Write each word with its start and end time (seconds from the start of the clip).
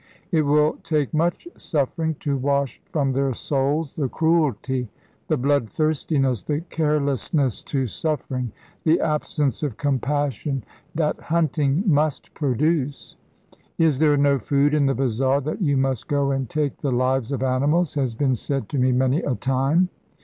It 0.31 0.41
will 0.41 0.79
take 0.83 1.13
much 1.13 1.47
suffering 1.57 2.15
to 2.21 2.35
wash 2.35 2.81
from 2.91 3.11
their 3.13 3.35
souls 3.35 3.93
the 3.95 4.09
cruelty, 4.09 4.89
the 5.27 5.37
blood 5.37 5.69
thirstiness, 5.69 6.41
the 6.41 6.61
carelessness 6.71 7.61
to 7.65 7.85
suffering, 7.85 8.51
the 8.83 8.99
absence 8.99 9.61
of 9.61 9.77
compassion, 9.77 10.63
that 10.95 11.19
hunting 11.21 11.83
must 11.85 12.33
produce. 12.33 13.15
'Is 13.77 13.99
there 13.99 14.17
no 14.17 14.39
food 14.39 14.73
in 14.73 14.87
the 14.87 14.95
bazaar, 14.95 15.39
that 15.41 15.61
you 15.61 15.77
must 15.77 16.07
go 16.07 16.31
and 16.31 16.49
take 16.49 16.77
the 16.81 16.91
lives 16.91 17.31
of 17.31 17.43
animals?' 17.43 17.93
has 17.93 18.15
been 18.15 18.33
said 18.35 18.69
to 18.69 18.79
me 18.79 18.91
many 18.91 19.21
a 19.21 19.35
time. 19.35 19.89